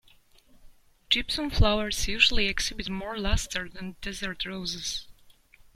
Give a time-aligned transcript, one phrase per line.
[1.11, 5.05] Gypsum flowers usually exhibit more luster than desert roses.